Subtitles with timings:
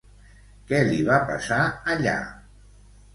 [0.69, 1.59] Què li va passar
[1.97, 2.15] allà?